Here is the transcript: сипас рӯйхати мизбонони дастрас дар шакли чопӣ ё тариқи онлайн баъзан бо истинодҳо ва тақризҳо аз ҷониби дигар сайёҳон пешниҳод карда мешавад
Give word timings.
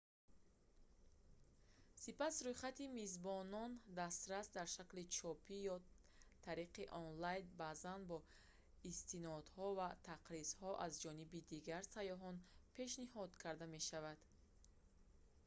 сипас 2.03 2.35
рӯйхати 2.45 2.85
мизбонони 2.97 3.79
дастрас 3.99 4.47
дар 4.57 4.67
шакли 4.75 5.03
чопӣ 5.15 5.57
ё 5.73 5.77
тариқи 6.45 6.83
онлайн 7.03 7.43
баъзан 7.61 7.99
бо 8.09 8.17
истинодҳо 8.91 9.65
ва 9.79 9.89
тақризҳо 10.09 10.71
аз 10.85 10.93
ҷониби 11.03 11.39
дигар 11.53 11.83
сайёҳон 11.95 12.35
пешниҳод 12.77 13.31
карда 13.43 13.65
мешавад 13.75 14.19